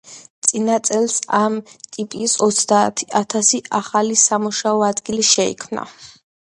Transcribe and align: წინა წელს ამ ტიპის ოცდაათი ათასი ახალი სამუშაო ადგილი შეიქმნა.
წინა 0.45 0.77
წელს 0.87 1.17
ამ 1.39 1.57
ტიპის 1.75 2.35
ოცდაათი 2.47 3.09
ათასი 3.23 3.63
ახალი 3.83 4.21
სამუშაო 4.27 4.85
ადგილი 4.93 5.31
შეიქმნა. 5.35 5.91